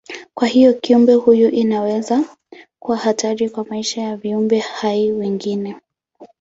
[0.35, 2.23] Kwa hivyo kiumbe huyu inaweza
[2.79, 5.75] kuwa hatari kwa maisha ya viumbe hai wengine.